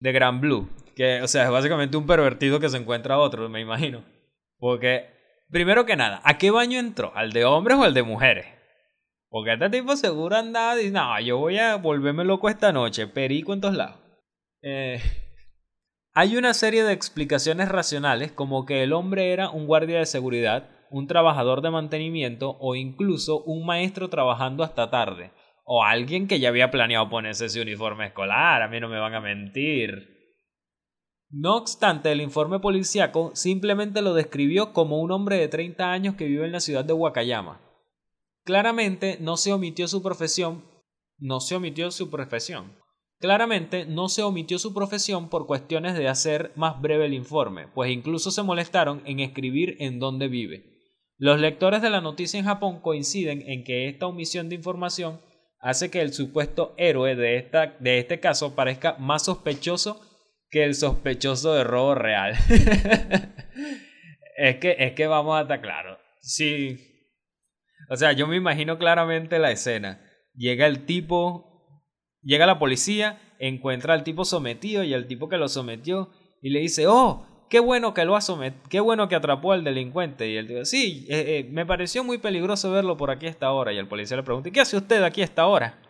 de 0.00 0.12
Gran 0.12 0.40
Blue. 0.40 0.68
Que, 0.96 1.20
o 1.22 1.28
sea, 1.28 1.44
es 1.44 1.50
básicamente 1.50 1.98
un 1.98 2.06
pervertido 2.06 2.58
que 2.58 2.70
se 2.70 2.78
encuentra 2.78 3.16
a 3.16 3.18
otro, 3.18 3.48
me 3.50 3.60
imagino. 3.60 4.02
Porque, 4.58 5.10
primero 5.50 5.84
que 5.84 5.94
nada, 5.94 6.22
¿a 6.24 6.38
qué 6.38 6.50
baño 6.50 6.78
entró? 6.78 7.12
¿Al 7.14 7.32
de 7.32 7.44
hombres 7.44 7.76
o 7.76 7.84
al 7.84 7.92
de 7.92 8.02
mujeres? 8.02 8.46
Porque 9.28 9.52
este 9.52 9.68
tipo 9.68 9.94
seguro 9.94 10.36
andaba 10.36 10.80
y 10.80 10.90
no, 10.90 11.20
yo 11.20 11.36
voy 11.36 11.58
a 11.58 11.76
volverme 11.76 12.24
loco 12.24 12.48
esta 12.48 12.72
noche, 12.72 13.06
perico 13.06 13.52
en 13.52 13.60
todos 13.60 13.74
lados. 13.74 13.96
Eh, 14.62 15.02
hay 16.14 16.38
una 16.38 16.54
serie 16.54 16.82
de 16.82 16.94
explicaciones 16.94 17.68
racionales 17.68 18.32
como 18.32 18.64
que 18.64 18.82
el 18.82 18.94
hombre 18.94 19.34
era 19.34 19.50
un 19.50 19.66
guardia 19.66 19.98
de 19.98 20.06
seguridad, 20.06 20.70
un 20.90 21.06
trabajador 21.06 21.60
de 21.60 21.70
mantenimiento 21.70 22.56
o 22.58 22.74
incluso 22.74 23.42
un 23.42 23.66
maestro 23.66 24.08
trabajando 24.08 24.64
hasta 24.64 24.88
tarde. 24.88 25.32
O 25.64 25.84
alguien 25.84 26.26
que 26.26 26.40
ya 26.40 26.48
había 26.48 26.70
planeado 26.70 27.10
ponerse 27.10 27.46
ese 27.46 27.60
uniforme 27.60 28.06
escolar, 28.06 28.62
a 28.62 28.68
mí 28.68 28.80
no 28.80 28.88
me 28.88 28.98
van 28.98 29.12
a 29.12 29.20
mentir. 29.20 30.15
No 31.38 31.54
obstante, 31.54 32.10
el 32.10 32.22
informe 32.22 32.60
policíaco 32.60 33.30
simplemente 33.34 34.00
lo 34.00 34.14
describió 34.14 34.72
como 34.72 35.02
un 35.02 35.12
hombre 35.12 35.36
de 35.36 35.48
30 35.48 35.92
años 35.92 36.14
que 36.14 36.24
vive 36.24 36.46
en 36.46 36.52
la 36.52 36.60
ciudad 36.60 36.82
de 36.82 36.94
Wakayama. 36.94 37.60
Claramente 38.42 39.18
no 39.20 39.36
se 39.36 39.52
omitió 39.52 39.86
su 39.86 40.02
profesión, 40.02 40.64
no 41.18 41.40
se 41.40 41.54
omitió 41.54 41.90
su 41.90 42.08
profesión. 42.08 42.72
Claramente 43.20 43.84
no 43.84 44.08
se 44.08 44.22
omitió 44.22 44.58
su 44.58 44.72
profesión 44.72 45.28
por 45.28 45.46
cuestiones 45.46 45.94
de 45.94 46.08
hacer 46.08 46.52
más 46.56 46.80
breve 46.80 47.04
el 47.04 47.12
informe, 47.12 47.68
pues 47.68 47.90
incluso 47.90 48.30
se 48.30 48.42
molestaron 48.42 49.02
en 49.04 49.20
escribir 49.20 49.76
en 49.78 49.98
dónde 49.98 50.28
vive. 50.28 50.64
Los 51.18 51.38
lectores 51.38 51.82
de 51.82 51.90
la 51.90 52.00
noticia 52.00 52.40
en 52.40 52.46
Japón 52.46 52.80
coinciden 52.80 53.42
en 53.46 53.62
que 53.62 53.90
esta 53.90 54.06
omisión 54.06 54.48
de 54.48 54.54
información 54.54 55.20
hace 55.60 55.90
que 55.90 56.00
el 56.00 56.14
supuesto 56.14 56.72
héroe 56.78 57.14
de, 57.14 57.36
esta, 57.36 57.76
de 57.78 57.98
este 57.98 58.20
caso 58.20 58.54
parezca 58.54 58.96
más 58.98 59.26
sospechoso 59.26 60.00
que 60.50 60.64
el 60.64 60.74
sospechoso 60.74 61.54
de 61.54 61.64
robo 61.64 61.94
real. 61.94 62.34
es, 64.36 64.56
que, 64.56 64.76
es 64.78 64.92
que 64.92 65.06
vamos 65.06 65.38
a 65.38 65.42
estar 65.42 65.60
claros. 65.60 65.98
Sí, 66.20 66.96
o 67.88 67.96
sea, 67.96 68.12
yo 68.12 68.26
me 68.26 68.36
imagino 68.36 68.78
claramente 68.78 69.38
la 69.38 69.50
escena. 69.50 70.00
Llega 70.34 70.66
el 70.66 70.84
tipo, 70.84 71.80
llega 72.22 72.46
la 72.46 72.58
policía, 72.58 73.20
encuentra 73.38 73.94
al 73.94 74.04
tipo 74.04 74.24
sometido 74.24 74.82
y 74.82 74.92
al 74.94 75.06
tipo 75.06 75.28
que 75.28 75.36
lo 75.36 75.48
sometió 75.48 76.10
y 76.42 76.50
le 76.50 76.60
dice, 76.60 76.86
oh, 76.86 77.46
qué 77.48 77.60
bueno 77.60 77.94
que 77.94 78.04
lo 78.04 78.16
ha 78.16 78.20
qué 78.68 78.80
bueno 78.80 79.08
que 79.08 79.14
atrapó 79.14 79.52
al 79.52 79.64
delincuente. 79.64 80.28
Y 80.28 80.36
él 80.36 80.48
dice, 80.48 80.64
sí, 80.64 81.06
eh, 81.08 81.38
eh, 81.38 81.48
me 81.50 81.64
pareció 81.64 82.02
muy 82.02 82.18
peligroso 82.18 82.70
verlo 82.72 82.96
por 82.96 83.10
aquí 83.10 83.26
a 83.26 83.30
esta 83.30 83.52
hora. 83.52 83.72
Y 83.72 83.78
el 83.78 83.88
policía 83.88 84.16
le 84.16 84.22
pregunta, 84.24 84.50
¿qué 84.50 84.60
hace 84.60 84.76
usted 84.76 85.02
aquí 85.02 85.20
a 85.20 85.24
esta 85.24 85.46
hora? 85.46 85.80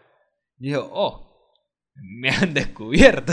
Y 0.59 0.69
dijo, 0.69 0.89
oh, 0.93 1.53
me 1.95 2.29
han 2.29 2.53
descubierto. 2.55 3.33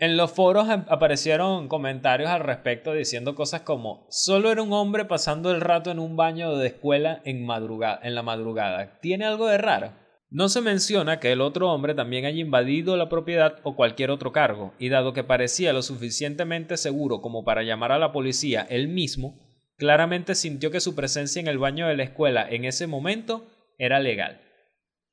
En 0.00 0.16
los 0.16 0.32
foros 0.32 0.66
aparecieron 0.70 1.68
comentarios 1.68 2.30
al 2.30 2.40
respecto 2.40 2.94
diciendo 2.94 3.34
cosas 3.34 3.60
como 3.60 4.06
solo 4.08 4.50
era 4.50 4.62
un 4.62 4.72
hombre 4.72 5.04
pasando 5.04 5.50
el 5.50 5.60
rato 5.60 5.90
en 5.90 5.98
un 5.98 6.16
baño 6.16 6.56
de 6.56 6.68
escuela 6.68 7.20
en, 7.26 7.44
madrugada, 7.44 8.00
en 8.02 8.14
la 8.14 8.22
madrugada. 8.22 8.98
¿Tiene 9.02 9.26
algo 9.26 9.46
de 9.46 9.58
raro? 9.58 9.92
No 10.30 10.48
se 10.48 10.62
menciona 10.62 11.20
que 11.20 11.32
el 11.32 11.42
otro 11.42 11.70
hombre 11.70 11.94
también 11.94 12.24
haya 12.24 12.40
invadido 12.40 12.96
la 12.96 13.10
propiedad 13.10 13.58
o 13.62 13.76
cualquier 13.76 14.10
otro 14.10 14.32
cargo, 14.32 14.72
y 14.78 14.88
dado 14.88 15.12
que 15.12 15.22
parecía 15.22 15.74
lo 15.74 15.82
suficientemente 15.82 16.78
seguro 16.78 17.20
como 17.20 17.44
para 17.44 17.62
llamar 17.62 17.92
a 17.92 17.98
la 17.98 18.10
policía 18.10 18.66
él 18.70 18.88
mismo, 18.88 19.38
claramente 19.76 20.34
sintió 20.34 20.70
que 20.70 20.80
su 20.80 20.94
presencia 20.94 21.40
en 21.40 21.48
el 21.48 21.58
baño 21.58 21.86
de 21.88 21.96
la 21.96 22.04
escuela 22.04 22.48
en 22.48 22.64
ese 22.64 22.86
momento 22.86 23.44
era 23.76 24.00
legal. 24.00 24.40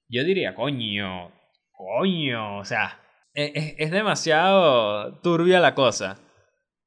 Yo 0.08 0.24
diría, 0.24 0.56
coño, 0.56 1.34
coño, 1.74 2.60
o 2.60 2.64
sea, 2.64 3.02
es, 3.38 3.92
demasiado 3.92 5.14
turbia 5.22 5.60
la 5.60 5.76
cosa. 5.76 6.18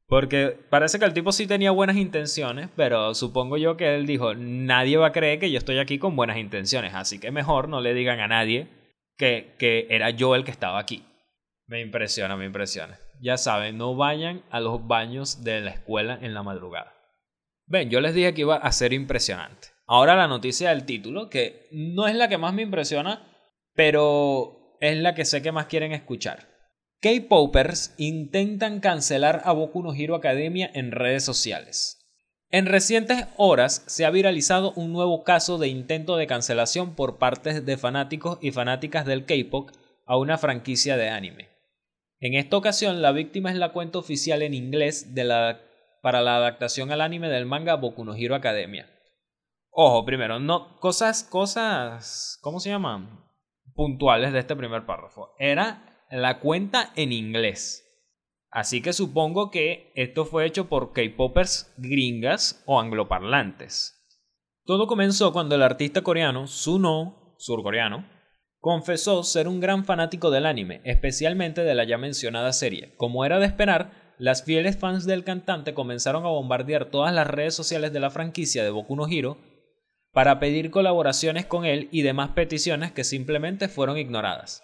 Porque 0.07 0.59
parece 0.69 0.99
que 0.99 1.05
el 1.05 1.13
tipo 1.13 1.31
sí 1.31 1.47
tenía 1.47 1.71
buenas 1.71 1.97
intenciones, 1.97 2.69
pero 2.75 3.15
supongo 3.15 3.57
yo 3.57 3.77
que 3.77 3.95
él 3.95 4.07
dijo, 4.07 4.35
nadie 4.35 4.97
va 4.97 5.09
a 5.09 5.13
creer 5.13 5.39
que 5.39 5.53
yo 5.53 5.59
estoy 5.59 5.79
aquí 5.79 6.01
con 6.01 6.17
buenas 6.17 6.37
intenciones, 6.37 6.95
así 6.95 7.21
que 7.21 7.31
mejor 7.31 7.69
no 7.69 7.81
le 7.81 7.95
digan 7.95 8.19
a 8.19 8.27
nadie 8.27 8.67
que, 9.17 9.55
que 9.57 9.87
era 9.89 10.11
yo 10.11 10.35
el 10.35 10.43
que 10.43 10.51
estaba 10.51 10.81
aquí. 10.81 11.05
Me 11.69 11.81
impresiona, 11.81 12.37
me 12.37 12.47
impresiona. 12.47 12.99
Ya 13.21 13.37
saben, 13.37 13.79
no 13.79 13.95
vayan 13.95 14.43
a 14.51 14.59
los 14.59 14.85
baños 14.89 15.45
de 15.45 15.61
la 15.61 15.71
escuela 15.71 16.19
en 16.21 16.35
la 16.35 16.43
madrugada. 16.43 16.93
Ven, 17.67 17.89
yo 17.89 18.01
les 18.01 18.13
dije 18.13 18.35
que 18.35 18.41
iba 18.41 18.57
a 18.57 18.73
ser 18.73 18.93
impresionante. 18.93 19.69
Ahora 19.87 20.17
la 20.17 20.27
noticia 20.27 20.71
del 20.71 20.87
título, 20.87 21.31
que 21.31 21.69
no 21.71 22.09
es 22.09 22.17
la 22.17 22.29
que 22.29 22.39
más 22.39 22.53
me 22.53 22.63
impresiona, 22.63 23.29
pero 23.75 24.60
es 24.81 24.97
la 24.99 25.15
que 25.15 25.25
sé 25.25 25.43
que 25.43 25.53
más 25.53 25.67
quieren 25.67 25.93
escuchar. 25.93 26.49
K-Popers 27.01 27.95
intentan 27.97 28.81
cancelar 28.81 29.43
a 29.45 29.53
Boku 29.53 29.83
no 29.83 29.95
Hero 29.95 30.15
Academia 30.15 30.71
en 30.75 30.93
redes 30.93 31.25
sociales. 31.25 31.99
En 32.51 32.67
recientes 32.67 33.27
horas 33.37 33.85
se 33.87 34.05
ha 34.05 34.11
viralizado 34.11 34.73
un 34.73 34.93
nuevo 34.93 35.23
caso 35.23 35.57
de 35.57 35.69
intento 35.69 36.17
de 36.17 36.27
cancelación 36.27 36.97
por 36.97 37.19
parte 37.19 37.61
de 37.61 37.77
fanáticos 37.77 38.39
y 38.43 38.51
fanáticas 38.51 39.07
del 39.07 39.25
K-pop 39.25 39.71
a 40.05 40.17
una 40.17 40.37
franquicia 40.37 40.97
de 40.97 41.11
anime. 41.11 41.49
En 42.19 42.35
esta 42.35 42.57
ocasión, 42.57 43.01
la 43.01 43.13
víctima 43.13 43.51
es 43.51 43.57
la 43.57 43.73
cuenta 43.73 43.99
oficial 43.99 44.43
en 44.43 44.53
inglés 44.53 45.09
para 46.03 46.21
la 46.21 46.37
adaptación 46.37 46.91
al 46.91 47.01
anime 47.01 47.29
del 47.29 47.47
manga 47.47 47.77
Boku 47.77 48.05
no 48.05 48.15
Hero 48.15 48.35
Academia. 48.35 48.91
Ojo, 49.71 50.05
primero, 50.05 50.41
no 50.41 50.77
cosas, 50.81 51.23
cosas, 51.23 52.39
¿cómo 52.43 52.59
se 52.59 52.71
llaman? 52.71 53.30
Puntuales 53.75 54.33
de 54.33 54.41
este 54.41 54.57
primer 54.57 54.87
párrafo. 54.87 55.35
Era 55.39 56.05
la 56.11 56.41
cuenta 56.41 56.93
en 56.97 57.13
inglés. 57.13 57.87
Así 58.51 58.83
que 58.83 58.93
supongo 58.93 59.51
que 59.51 59.93
esto 59.95 60.25
fue 60.25 60.45
hecho 60.45 60.69
por 60.69 60.93
K-popers 60.93 61.73
gringas 61.79 62.63
o 62.67 62.81
angloparlantes. 62.81 63.97
Todo 64.65 64.87
comenzó 64.87 65.33
cuando 65.33 65.55
el 65.55 65.63
artista 65.63 66.03
coreano 66.03 66.47
Suno, 66.47 67.35
surcoreano, 67.39 68.07
confesó 68.59 69.23
ser 69.23 69.49
un 69.49 69.61
gran 69.61 69.85
fanático 69.85 70.31
del 70.31 70.47
anime, 70.47 70.81
especialmente 70.85 71.63
de 71.63 71.75
la 71.75 71.85
ya 71.85 71.97
mencionada 71.97 72.53
serie. 72.53 72.95
Como 72.97 73.25
era 73.25 73.39
de 73.39 73.47
esperar, 73.47 74.15
las 74.19 74.45
fieles 74.45 74.77
fans 74.79 75.07
del 75.07 75.25
cantante 75.25 75.73
comenzaron 75.73 76.27
a 76.27 76.29
bombardear 76.29 76.87
todas 76.87 77.15
las 77.15 77.27
redes 77.27 77.55
sociales 77.55 77.93
de 77.93 78.01
la 78.01 78.11
franquicia 78.11 78.63
de 78.63 78.71
Boku 78.71 78.97
no 78.97 79.07
Hero 79.09 79.39
para 80.13 80.41
pedir 80.41 80.71
colaboraciones 80.71 81.47
con 81.47 81.65
él 81.65 81.89
y 81.93 82.03
demás 82.03 82.31
peticiones 82.31 82.93
que 82.93 83.05
simplemente 83.05 83.69
fueron 83.69 83.99
ignoradas. 83.99 84.63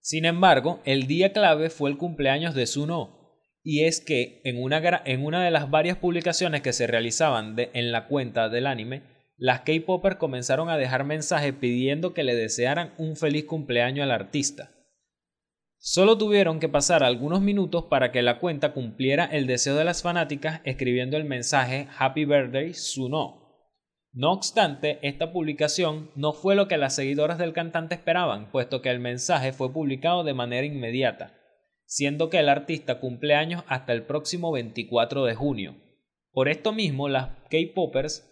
Sin 0.00 0.24
embargo, 0.24 0.80
el 0.84 1.06
día 1.06 1.32
clave 1.32 1.70
fue 1.70 1.90
el 1.90 1.96
cumpleaños 1.96 2.54
de 2.54 2.66
Suno, 2.66 3.24
y 3.62 3.84
es 3.84 4.00
que 4.00 4.42
en 4.44 4.62
una, 4.62 4.80
de 4.80 5.50
las 5.50 5.70
varias 5.70 5.96
publicaciones 5.96 6.60
que 6.60 6.74
se 6.74 6.86
realizaban 6.86 7.56
en 7.56 7.92
la 7.92 8.08
cuenta 8.08 8.50
del 8.50 8.66
anime, 8.66 9.02
las 9.36 9.60
K-Popers 9.60 10.16
comenzaron 10.16 10.68
a 10.68 10.76
dejar 10.76 11.04
mensajes 11.04 11.54
pidiendo 11.54 12.12
que 12.12 12.24
le 12.24 12.34
desearan 12.34 12.92
un 12.98 13.16
feliz 13.16 13.46
cumpleaños 13.46 14.04
al 14.04 14.10
artista. 14.10 14.72
Solo 15.78 16.18
tuvieron 16.18 16.60
que 16.60 16.68
pasar 16.68 17.02
algunos 17.02 17.40
minutos 17.40 17.86
para 17.88 18.12
que 18.12 18.22
la 18.22 18.38
cuenta 18.38 18.72
cumpliera 18.72 19.24
el 19.24 19.46
deseo 19.46 19.76
de 19.76 19.84
las 19.84 20.02
fanáticas 20.02 20.60
escribiendo 20.64 21.16
el 21.16 21.24
mensaje 21.24 21.88
Happy 21.98 22.24
Birthday 22.26 22.74
Suno 22.74 23.43
no 24.14 24.30
obstante, 24.30 25.00
esta 25.02 25.32
publicación 25.32 26.08
no 26.14 26.32
fue 26.32 26.54
lo 26.54 26.68
que 26.68 26.76
las 26.76 26.94
seguidoras 26.94 27.36
del 27.36 27.52
cantante 27.52 27.96
esperaban, 27.96 28.48
puesto 28.52 28.80
que 28.80 28.90
el 28.90 29.00
mensaje 29.00 29.52
fue 29.52 29.72
publicado 29.72 30.22
de 30.22 30.34
manera 30.34 30.64
inmediata, 30.64 31.34
siendo 31.84 32.30
que 32.30 32.38
el 32.38 32.48
artista 32.48 33.00
cumple 33.00 33.34
años 33.34 33.64
hasta 33.66 33.92
el 33.92 34.04
próximo 34.04 34.52
24 34.52 35.24
de 35.24 35.34
junio. 35.34 35.74
Por 36.30 36.48
esto 36.48 36.72
mismo, 36.72 37.08
las 37.08 37.30
K-Poppers, 37.50 38.30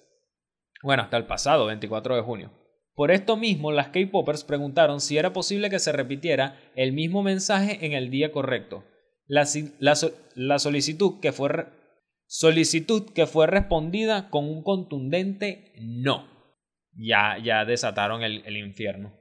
bueno, 0.84 1.02
hasta 1.02 1.16
el 1.16 1.26
pasado 1.26 1.66
24 1.66 2.14
de 2.14 2.22
junio. 2.22 2.52
Por 2.94 3.10
esto 3.10 3.36
mismo, 3.36 3.72
las 3.72 3.88
K-Poppers 3.88 4.44
preguntaron 4.44 5.00
si 5.00 5.18
era 5.18 5.32
posible 5.32 5.68
que 5.68 5.80
se 5.80 5.90
repitiera 5.90 6.60
el 6.76 6.92
mismo 6.92 7.24
mensaje 7.24 7.84
en 7.84 7.92
el 7.92 8.08
día 8.08 8.30
correcto. 8.30 8.84
La, 9.26 9.48
la 10.34 10.58
solicitud 10.60 11.18
que 11.20 11.32
fue 11.32 11.48
Solicitud 12.34 13.10
que 13.12 13.26
fue 13.26 13.46
respondida 13.46 14.30
con 14.30 14.46
un 14.46 14.62
contundente 14.62 15.70
no. 15.78 16.26
Ya, 16.94 17.36
ya 17.36 17.66
desataron 17.66 18.22
el, 18.22 18.42
el 18.46 18.56
infierno. 18.56 19.12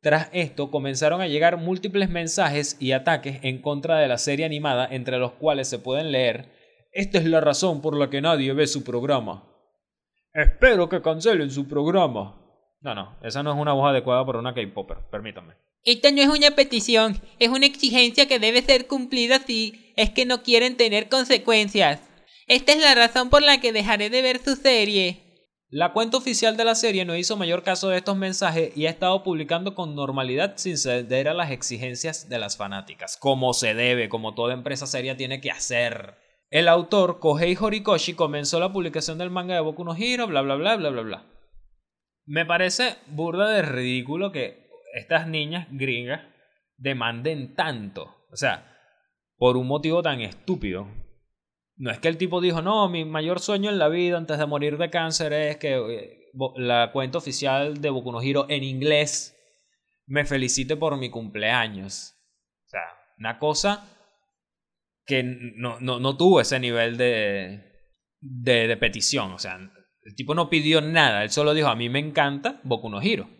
Tras 0.00 0.28
esto 0.32 0.68
comenzaron 0.72 1.20
a 1.20 1.28
llegar 1.28 1.56
múltiples 1.56 2.10
mensajes 2.10 2.76
y 2.80 2.90
ataques 2.90 3.38
en 3.42 3.62
contra 3.62 3.98
de 3.98 4.08
la 4.08 4.18
serie 4.18 4.44
animada, 4.44 4.88
entre 4.90 5.18
los 5.18 5.34
cuales 5.34 5.68
se 5.68 5.78
pueden 5.78 6.10
leer 6.10 6.50
Esta 6.90 7.18
es 7.18 7.26
la 7.26 7.40
razón 7.40 7.80
por 7.80 7.96
la 7.96 8.10
que 8.10 8.20
nadie 8.20 8.52
ve 8.52 8.66
su 8.66 8.82
programa. 8.82 9.48
Espero 10.34 10.88
que 10.88 11.00
cancelen 11.00 11.52
su 11.52 11.68
programa. 11.68 12.42
No, 12.80 12.92
no, 12.92 13.18
esa 13.22 13.44
no 13.44 13.52
es 13.52 13.56
una 13.56 13.72
voz 13.72 13.88
adecuada 13.88 14.26
para 14.26 14.40
una 14.40 14.52
K-Popper, 14.52 14.98
permítanme. 15.12 15.54
Esta 15.84 16.10
no 16.10 16.22
es 16.22 16.28
una 16.28 16.50
petición, 16.56 17.20
es 17.38 17.50
una 17.50 17.66
exigencia 17.66 18.26
que 18.26 18.40
debe 18.40 18.62
ser 18.62 18.88
cumplida 18.88 19.38
si 19.38 19.92
es 19.94 20.10
que 20.10 20.26
no 20.26 20.42
quieren 20.42 20.76
tener 20.76 21.08
consecuencias. 21.08 22.07
Esta 22.48 22.72
es 22.72 22.80
la 22.80 22.94
razón 22.94 23.28
por 23.28 23.42
la 23.42 23.60
que 23.60 23.72
dejaré 23.72 24.08
de 24.08 24.22
ver 24.22 24.38
su 24.42 24.56
serie. 24.56 25.22
La 25.68 25.92
cuenta 25.92 26.16
oficial 26.16 26.56
de 26.56 26.64
la 26.64 26.74
serie 26.74 27.04
no 27.04 27.14
hizo 27.14 27.36
mayor 27.36 27.62
caso 27.62 27.90
de 27.90 27.98
estos 27.98 28.16
mensajes 28.16 28.74
y 28.74 28.86
ha 28.86 28.90
estado 28.90 29.22
publicando 29.22 29.74
con 29.74 29.94
normalidad 29.94 30.54
sin 30.56 30.78
ceder 30.78 31.28
a 31.28 31.34
las 31.34 31.50
exigencias 31.50 32.30
de 32.30 32.38
las 32.38 32.56
fanáticas, 32.56 33.18
como 33.18 33.52
se 33.52 33.74
debe, 33.74 34.08
como 34.08 34.34
toda 34.34 34.54
empresa 34.54 34.86
seria 34.86 35.14
tiene 35.14 35.42
que 35.42 35.50
hacer. 35.50 36.14
El 36.48 36.68
autor, 36.68 37.20
Kohei 37.20 37.54
Horikoshi, 37.60 38.14
comenzó 38.14 38.58
la 38.58 38.72
publicación 38.72 39.18
del 39.18 39.28
manga 39.28 39.54
de 39.54 39.60
Boku 39.60 39.84
no 39.84 39.94
Hero, 39.94 40.26
bla 40.26 40.40
bla 40.40 40.54
bla 40.54 40.76
bla 40.76 40.88
bla 40.88 41.02
bla. 41.02 41.26
Me 42.24 42.46
parece 42.46 42.96
burda 43.08 43.50
de 43.50 43.60
ridículo 43.60 44.32
que 44.32 44.70
estas 44.94 45.28
niñas 45.28 45.68
gringas 45.70 46.22
demanden 46.78 47.54
tanto. 47.54 48.16
O 48.32 48.36
sea, 48.36 48.74
por 49.36 49.58
un 49.58 49.66
motivo 49.66 50.02
tan 50.02 50.22
estúpido. 50.22 50.88
No 51.78 51.92
es 51.92 52.00
que 52.00 52.08
el 52.08 52.18
tipo 52.18 52.40
dijo, 52.40 52.60
no, 52.60 52.88
mi 52.88 53.04
mayor 53.04 53.38
sueño 53.38 53.70
en 53.70 53.78
la 53.78 53.88
vida 53.88 54.18
antes 54.18 54.36
de 54.36 54.46
morir 54.46 54.78
de 54.78 54.90
cáncer 54.90 55.32
es 55.32 55.56
que 55.58 55.76
eh, 55.76 56.30
la 56.56 56.90
cuenta 56.92 57.18
oficial 57.18 57.80
de 57.80 57.90
Boku 57.90 58.10
no 58.10 58.20
Hero 58.20 58.46
en 58.48 58.64
inglés 58.64 59.36
me 60.06 60.24
felicite 60.24 60.76
por 60.76 60.96
mi 60.96 61.08
cumpleaños. 61.08 62.16
O 62.66 62.68
sea, 62.68 62.80
una 63.18 63.38
cosa 63.38 63.88
que 65.06 65.22
no, 65.22 65.78
no, 65.78 66.00
no 66.00 66.16
tuvo 66.16 66.40
ese 66.40 66.58
nivel 66.58 66.96
de, 66.96 67.62
de, 68.20 68.76
petición. 68.76 69.32
O 69.32 69.38
sea, 69.38 69.58
el 70.02 70.16
tipo 70.16 70.34
no 70.34 70.50
pidió 70.50 70.80
nada, 70.80 71.22
él 71.22 71.30
solo 71.30 71.54
dijo, 71.54 71.68
a 71.68 71.76
mí 71.76 71.88
me 71.88 72.00
encanta 72.00 72.60
Boku 72.64 72.90
no 72.90 73.00
Hero. 73.00 73.30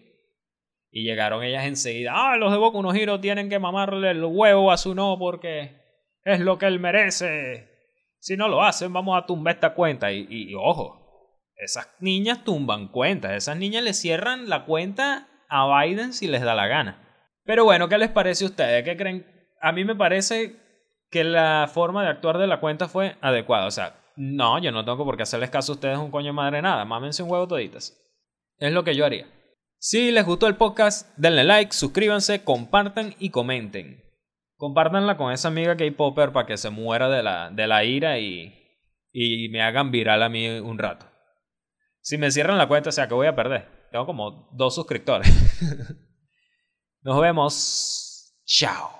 Y 0.90 1.02
llegaron 1.02 1.42
ellas 1.42 1.64
enseguida, 1.66 2.12
ah, 2.14 2.36
los 2.36 2.52
de 2.52 2.58
Boku 2.58 2.82
no 2.82 2.94
Hero 2.94 3.18
tienen 3.18 3.48
que 3.48 3.58
mamarle 3.58 4.12
el 4.12 4.24
huevo 4.24 4.70
a 4.70 4.78
su 4.78 4.94
no 4.94 5.18
porque 5.18 5.76
es 6.22 6.38
lo 6.38 6.56
que 6.56 6.66
él 6.66 6.78
merece. 6.78 7.77
Si 8.20 8.36
no 8.36 8.48
lo 8.48 8.62
hacen, 8.62 8.92
vamos 8.92 9.16
a 9.16 9.26
tumbar 9.26 9.54
esta 9.54 9.74
cuenta. 9.74 10.12
Y, 10.12 10.54
ojo, 10.54 11.40
esas 11.56 11.88
niñas 12.00 12.44
tumban 12.44 12.88
cuentas. 12.88 13.32
Esas 13.32 13.56
niñas 13.56 13.82
le 13.82 13.94
cierran 13.94 14.48
la 14.48 14.64
cuenta 14.64 15.28
a 15.48 15.82
Biden 15.82 16.12
si 16.12 16.26
les 16.26 16.42
da 16.42 16.54
la 16.54 16.66
gana. 16.66 17.04
Pero 17.44 17.64
bueno, 17.64 17.88
¿qué 17.88 17.98
les 17.98 18.10
parece 18.10 18.44
a 18.44 18.48
ustedes? 18.48 18.84
¿Qué 18.84 18.96
creen? 18.96 19.26
A 19.60 19.72
mí 19.72 19.84
me 19.84 19.96
parece 19.96 20.56
que 21.10 21.24
la 21.24 21.70
forma 21.72 22.02
de 22.02 22.10
actuar 22.10 22.38
de 22.38 22.46
la 22.46 22.60
cuenta 22.60 22.88
fue 22.88 23.16
adecuada. 23.20 23.66
O 23.66 23.70
sea, 23.70 23.96
no, 24.16 24.58
yo 24.58 24.72
no 24.72 24.84
tengo 24.84 25.04
por 25.04 25.16
qué 25.16 25.22
hacerles 25.22 25.50
caso 25.50 25.72
a 25.72 25.74
ustedes 25.76 25.98
un 25.98 26.10
coño 26.10 26.32
madre 26.32 26.60
nada. 26.60 26.84
Mámense 26.84 27.22
un 27.22 27.30
huevo 27.30 27.48
toditas. 27.48 27.96
Es 28.58 28.72
lo 28.72 28.84
que 28.84 28.94
yo 28.94 29.06
haría. 29.06 29.26
Si 29.78 30.10
les 30.10 30.26
gustó 30.26 30.48
el 30.48 30.56
podcast, 30.56 31.16
denle 31.16 31.44
like, 31.44 31.72
suscríbanse, 31.72 32.42
compartan 32.42 33.14
y 33.20 33.30
comenten. 33.30 34.07
Compártanla 34.58 35.16
con 35.16 35.32
esa 35.32 35.48
amiga 35.48 35.76
K-Popper 35.76 36.32
para 36.32 36.44
que 36.44 36.56
se 36.56 36.68
muera 36.68 37.08
de 37.08 37.22
la, 37.22 37.48
de 37.50 37.68
la 37.68 37.84
ira 37.84 38.18
y, 38.18 38.52
y 39.12 39.48
me 39.50 39.62
hagan 39.62 39.92
viral 39.92 40.20
a 40.20 40.28
mí 40.28 40.48
un 40.48 40.78
rato. 40.78 41.06
Si 42.00 42.18
me 42.18 42.30
cierran 42.32 42.58
la 42.58 42.66
cuenta, 42.66 42.88
o 42.88 42.92
sea 42.92 43.06
que 43.06 43.14
voy 43.14 43.28
a 43.28 43.36
perder. 43.36 43.88
Tengo 43.92 44.04
como 44.04 44.50
dos 44.52 44.74
suscriptores. 44.74 45.28
Nos 47.02 47.20
vemos. 47.20 48.36
Chao. 48.44 48.90